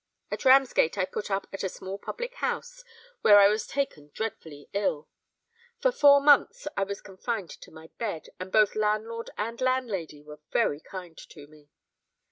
[0.31, 2.83] At Ramsgate I put up at a small public house
[3.21, 5.07] where I was taken dreadfully ill.
[5.79, 10.39] For four months I was confined to my bed; and both landlord and landlady were
[10.51, 11.69] very kind to me.